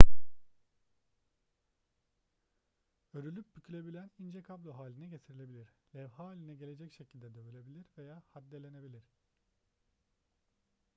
örülüp 3.13 3.55
bükülebilen 3.55 4.11
ince 4.19 4.41
kablo 4.41 4.73
haline 4.77 5.07
getirilebilir 5.07 5.67
levha 5.95 6.19
haline 6.23 6.55
gelecek 6.55 6.93
şekilde 6.93 7.33
dövülebilir 7.33 7.85
veya 7.97 8.23
haddelenebilir 8.29 9.03